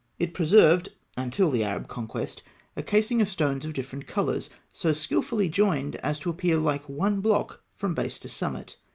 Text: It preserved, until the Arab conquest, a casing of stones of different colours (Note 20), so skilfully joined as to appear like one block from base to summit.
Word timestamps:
It 0.17 0.33
preserved, 0.33 0.89
until 1.15 1.51
the 1.51 1.63
Arab 1.63 1.87
conquest, 1.87 2.41
a 2.75 2.81
casing 2.81 3.21
of 3.21 3.29
stones 3.29 3.65
of 3.65 3.73
different 3.73 4.07
colours 4.07 4.47
(Note 4.49 4.55
20), 4.55 4.55
so 4.71 4.93
skilfully 4.93 5.47
joined 5.47 5.97
as 5.97 6.17
to 6.21 6.31
appear 6.31 6.57
like 6.57 6.89
one 6.89 7.21
block 7.21 7.61
from 7.75 7.93
base 7.93 8.17
to 8.21 8.29
summit. 8.29 8.77